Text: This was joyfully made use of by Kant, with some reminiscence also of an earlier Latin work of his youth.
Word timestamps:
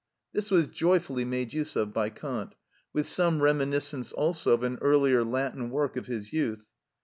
This 0.33 0.49
was 0.49 0.67
joyfully 0.67 1.25
made 1.25 1.53
use 1.53 1.75
of 1.75 1.93
by 1.93 2.09
Kant, 2.09 2.55
with 2.91 3.05
some 3.05 3.39
reminiscence 3.39 4.11
also 4.11 4.53
of 4.53 4.63
an 4.63 4.79
earlier 4.81 5.23
Latin 5.23 5.69
work 5.69 5.95
of 5.95 6.07
his 6.07 6.33
youth. 6.33 6.65